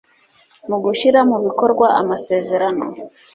[0.69, 2.85] mu gushyira mu bikorwa amasezerano